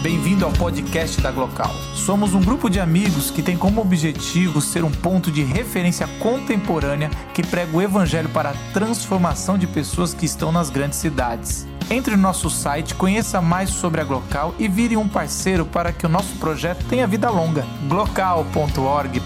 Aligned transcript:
Bem-vindo 0.00 0.44
ao 0.44 0.52
podcast 0.52 1.20
da 1.20 1.32
Glocal. 1.32 1.72
Somos 1.92 2.32
um 2.32 2.40
grupo 2.40 2.70
de 2.70 2.78
amigos 2.78 3.32
que 3.32 3.42
tem 3.42 3.58
como 3.58 3.80
objetivo 3.80 4.60
ser 4.60 4.84
um 4.84 4.92
ponto 4.92 5.28
de 5.28 5.42
referência 5.42 6.06
contemporânea 6.20 7.10
que 7.34 7.44
prega 7.44 7.76
o 7.76 7.82
evangelho 7.82 8.28
para 8.28 8.50
a 8.50 8.72
transformação 8.72 9.58
de 9.58 9.66
pessoas 9.66 10.14
que 10.14 10.24
estão 10.24 10.52
nas 10.52 10.70
grandes 10.70 10.98
cidades. 10.98 11.66
Entre 11.90 12.14
no 12.14 12.22
nosso 12.22 12.48
site, 12.48 12.94
conheça 12.94 13.42
mais 13.42 13.70
sobre 13.70 14.00
a 14.00 14.04
Glocal 14.04 14.54
e 14.56 14.68
vire 14.68 14.96
um 14.96 15.08
parceiro 15.08 15.66
para 15.66 15.92
que 15.92 16.06
o 16.06 16.08
nosso 16.08 16.36
projeto 16.36 16.84
tenha 16.84 17.06
vida 17.06 17.28
longa. 17.28 17.66
glocal.org.br 17.88 19.18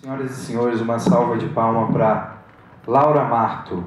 Senhoras 0.00 0.30
e 0.30 0.46
senhores, 0.46 0.80
uma 0.80 0.98
salva 0.98 1.36
de 1.36 1.48
palma 1.48 1.92
para 1.92 2.38
Laura 2.86 3.24
Marto. 3.24 3.84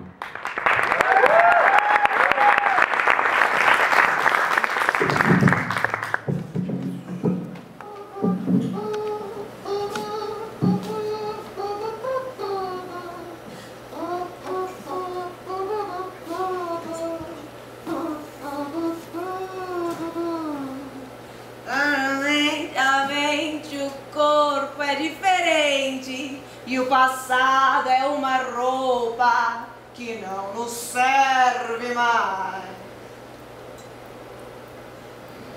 E 26.74 26.80
o 26.80 26.88
passado 26.88 27.88
é 27.88 28.04
uma 28.08 28.38
roupa 28.38 29.68
que 29.94 30.16
não 30.16 30.54
nos 30.56 30.72
serve 30.72 31.94
mais. 31.94 32.83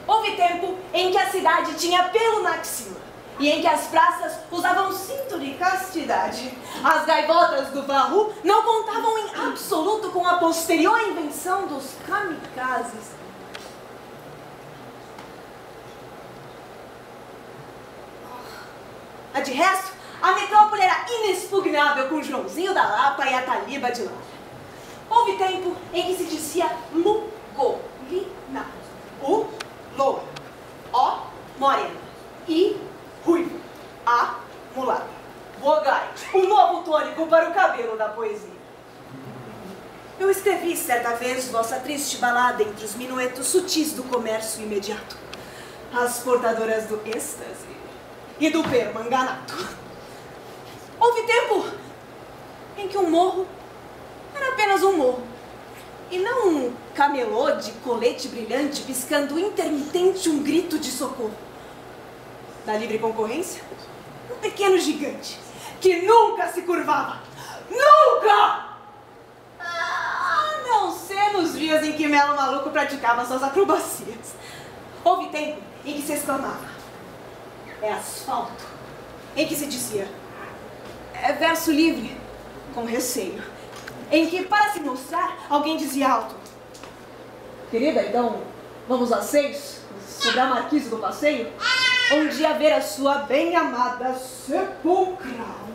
Houve 0.07 0.37
tempo 0.37 0.79
em 0.95 1.11
que 1.11 1.19
a 1.19 1.31
cidade 1.31 1.75
tinha 1.75 2.05
pelo 2.05 2.43
na 2.43 2.57
e 3.39 3.51
em 3.51 3.61
que 3.61 3.67
as 3.67 3.87
praças 3.89 4.39
usavam 4.51 4.93
cinto 4.93 5.39
de 5.39 5.55
castidade. 5.55 6.57
As 6.83 7.05
gaivotas 7.05 7.69
do 7.69 7.83
Barru 7.83 8.33
não 8.43 8.63
contavam 8.63 9.19
em 9.19 9.47
absoluto 9.47 10.11
com 10.11 10.27
a 10.27 10.39
posterior 10.39 10.99
invenção 11.09 11.67
dos 11.67 11.93
kamikazes. 12.07 13.17
A 19.35 19.41
de 19.41 19.53
resto, 19.53 19.93
a 20.23 20.33
metrópole 20.33 20.81
era 20.81 21.05
inexpugnável 21.11 22.09
com 22.09 22.23
Joãozinho 22.23 22.73
da 22.73 22.87
Lapa 22.87 23.27
e 23.27 23.35
a 23.35 23.43
Taliba 23.43 23.93
de 23.93 24.05
lá. 24.05 24.13
Houve 25.11 25.37
tempo 25.37 25.77
em 25.93 26.07
que 26.07 26.17
se 26.17 26.25
dizia 26.25 26.71
Lugolina. 26.93 28.67
U, 29.23 29.47
loura. 29.97 30.23
O, 30.93 31.19
morena. 31.59 32.01
I, 32.49 32.77
ruiva. 33.25 33.59
A, 34.07 34.37
mulata. 34.75 35.17
Vogai, 35.59 36.11
o 36.35 36.43
novo 36.43 36.83
tônico 36.83 37.27
para 37.27 37.51
o 37.51 37.55
cabelo 37.55 37.97
da 37.97 38.09
poesia. 38.11 38.57
Eu 40.19 40.31
escrevi 40.31 40.77
certa 40.77 41.15
vez 41.17 41.49
vossa 41.49 41.81
triste 41.81 42.19
balada 42.19 42.63
entre 42.63 42.85
os 42.85 42.95
minuetos 42.95 43.47
sutis 43.47 43.93
do 43.93 44.05
comércio 44.05 44.63
imediato. 44.63 45.17
As 45.95 46.21
portadoras 46.21 46.85
do 46.87 47.01
êxtase 47.07 47.67
e 48.39 48.51
do 48.51 48.63
permanganato. 48.65 49.55
Houve 51.01 51.23
tempo 51.23 51.67
em 52.77 52.89
que 52.89 52.99
um 52.99 53.11
morro 53.11 53.47
era 54.35 54.53
apenas 54.53 54.83
um 54.83 54.97
morro 54.97 55.23
e 56.11 56.19
não 56.19 56.49
um 56.49 56.75
camelô 56.95 57.53
de 57.53 57.73
colete 57.73 58.29
brilhante 58.29 58.83
piscando 58.83 59.39
intermitente 59.39 60.29
um 60.29 60.43
grito 60.43 60.79
de 60.79 60.91
socorro. 60.91 61.35
Na 62.65 62.77
livre 62.77 62.99
concorrência, 62.99 63.63
um 64.31 64.37
pequeno 64.37 64.79
gigante 64.79 65.39
que 65.81 66.03
nunca 66.03 66.49
se 66.49 66.63
curvava. 66.63 67.21
Nunca! 67.71 68.67
A 69.59 70.63
não 70.67 70.93
ser 70.93 71.33
nos 71.33 71.59
dias 71.59 71.83
em 71.85 71.93
que 71.93 72.07
Melo 72.07 72.37
Maluco 72.37 72.71
praticava 72.71 73.25
suas 73.25 73.43
acrobacias. 73.43 74.35
Houve 75.05 75.29
tempo 75.29 75.61
em 75.85 75.95
que 75.95 76.03
se 76.03 76.13
exclamava: 76.13 76.67
é 77.83 77.93
asfalto. 77.93 78.65
Em 79.37 79.47
que 79.47 79.55
se 79.55 79.67
dizia, 79.67 80.09
é 81.13 81.33
verso 81.33 81.71
livre, 81.71 82.17
com 82.75 82.85
receio. 82.85 83.43
Em 84.11 84.29
que, 84.29 84.45
para 84.45 84.73
se 84.73 84.81
mostrar, 84.81 85.47
alguém 85.51 85.77
dizia 85.77 86.09
alto: 86.09 86.35
Querida, 87.71 88.03
então, 88.03 88.43
vamos 88.89 89.13
a 89.13 89.21
seis, 89.21 89.81
sobre 90.09 90.41
a 90.41 90.47
marquise 90.47 90.89
do 90.89 90.99
passeio, 90.99 91.53
onde 92.13 92.41
ia 92.41 92.55
ver 92.55 92.73
a 92.73 92.81
sua 92.81 93.19
bem-amada 93.19 94.15
sepulcral. 94.15 95.67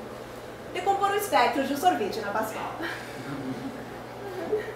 Decompor 0.73 1.11
o 1.11 1.15
espectro 1.15 1.63
de 1.63 1.73
um 1.73 1.77
sorvete 1.77 2.21
na 2.21 2.31
Pascal. 2.31 2.75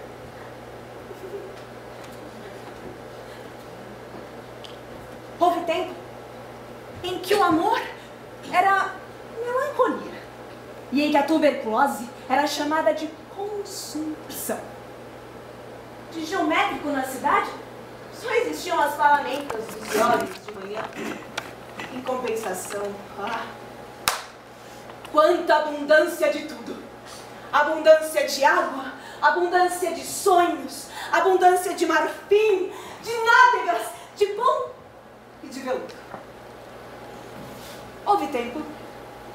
Houve 5.40 5.60
tempo 5.60 5.94
em 7.02 7.18
que 7.18 7.34
o 7.34 7.42
amor 7.42 7.80
era 8.52 8.92
melancolia 9.44 10.16
e 10.92 11.02
em 11.02 11.10
que 11.10 11.16
a 11.16 11.22
tuberculose 11.22 12.08
era 12.28 12.46
chamada 12.46 12.92
de 12.92 13.08
consumpção. 13.66 14.60
De 16.12 16.24
geométrico 16.24 16.88
na 16.88 17.02
cidade, 17.02 17.50
só 18.14 18.30
existiam 18.30 18.80
as 18.80 18.94
palamentas 18.94 19.66
dos 19.66 20.00
olhos 20.00 20.30
de 20.46 20.52
manhã. 20.52 20.82
Em 21.92 22.00
compensação, 22.00 22.94
ah, 23.18 23.46
quanta 25.10 25.56
abundância 25.56 26.32
de 26.32 26.44
tudo! 26.46 26.76
Abundância 27.52 28.26
de 28.26 28.44
água, 28.44 28.92
abundância 29.20 29.92
de 29.92 30.04
sonhos, 30.04 30.88
abundância 31.12 31.74
de 31.74 31.86
marfim, 31.86 32.72
de 33.02 33.12
nádegas, 33.12 33.88
de 34.16 34.26
pão 34.26 34.70
e 35.42 35.48
de 35.48 35.60
veludo. 35.60 35.94
Houve 38.04 38.28
tempo 38.28 38.62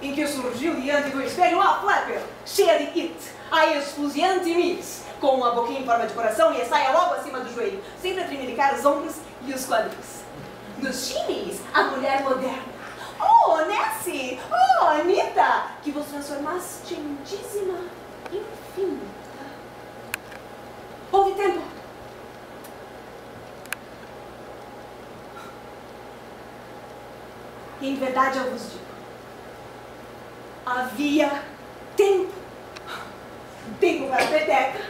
em 0.01 0.13
que 0.13 0.27
surgiu 0.27 0.75
diante 0.75 1.09
do 1.09 1.21
espelho 1.21 1.57
uma 1.57 1.79
flapper 1.79 2.21
cheia 2.45 2.79
de 2.79 2.99
it, 2.99 3.15
a 3.51 3.67
esfuziante 3.77 4.53
miss, 4.53 5.03
com 5.19 5.35
uma 5.35 5.51
boquinha 5.51 5.81
em 5.81 5.85
forma 5.85 6.07
de 6.07 6.13
coração 6.13 6.53
e 6.53 6.61
a 6.61 6.65
saia 6.65 6.91
logo 6.91 7.15
acima 7.15 7.39
do 7.39 7.53
joelho, 7.53 7.83
sempre 8.01 8.23
a 8.23 8.27
tremelicar 8.27 8.73
os 8.75 8.85
ombros 8.85 9.15
e 9.45 9.53
os 9.53 9.65
quadris. 9.67 10.21
Nos 10.79 11.07
chines, 11.07 11.61
a 11.73 11.83
mulher 11.83 12.23
moderna. 12.23 12.71
Oh, 13.19 13.57
Nessie! 13.65 14.39
Oh, 14.51 14.85
Anitta! 14.85 15.67
Que 15.83 15.91
vos 15.91 16.07
transformaste 16.07 16.95
em 16.95 17.17
dízima 17.23 17.77
infinita. 18.31 19.11
Houve 21.11 21.35
tempo 21.35 21.61
em 27.81 27.95
verdade 27.95 28.37
eu 28.37 28.51
vos 28.51 28.61
digo: 28.71 28.90
havia 30.71 31.43
tempo. 31.95 32.33
Tempo 33.79 34.07
para 34.07 34.23
a 34.23 34.27
peteca 34.27 34.81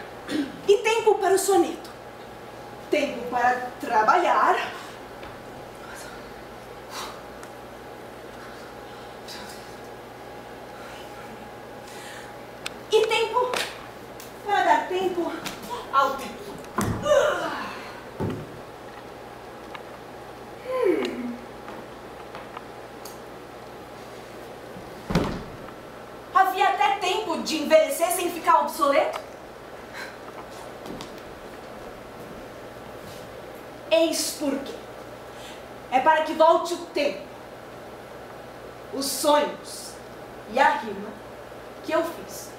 e 0.67 0.77
tempo 0.77 1.15
para 1.15 1.35
o 1.35 1.39
soneto. 1.39 1.89
Tempo 2.89 3.29
para 3.29 3.69
trabalhar. 3.79 4.71
E 12.91 13.07
tempo 13.07 13.51
para 14.45 14.63
dar 14.63 14.87
tempo 14.87 15.31
ao 15.93 16.11
tempo. 16.11 16.41
Havia 26.33 26.69
até 26.69 26.97
tempo 26.97 27.40
de 27.51 27.57
envelhecer 27.57 28.09
sem 28.11 28.31
ficar 28.31 28.61
obsoleto? 28.61 29.19
Eis 33.91 34.37
por 34.39 34.57
quê. 34.59 34.73
É 35.91 35.99
para 35.99 36.23
que 36.23 36.31
volte 36.31 36.73
o 36.73 36.77
tempo, 36.77 37.27
os 38.93 39.05
sonhos 39.05 39.91
e 40.53 40.59
a 40.59 40.77
rima 40.77 41.09
que 41.83 41.91
eu 41.91 42.01
fiz. 42.05 42.51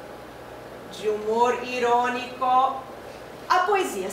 De 0.93 1.09
humor 1.09 1.67
irônico 1.67 2.45
a 2.45 3.59
poesia. 3.61 4.11